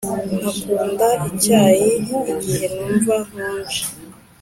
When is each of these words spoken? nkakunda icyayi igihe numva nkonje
nkakunda 0.37 1.07
icyayi 1.29 1.87
igihe 2.33 2.65
numva 2.73 3.15
nkonje 3.27 3.83